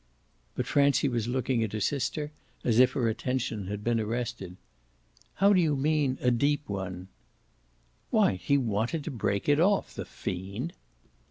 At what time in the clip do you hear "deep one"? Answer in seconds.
6.31-7.07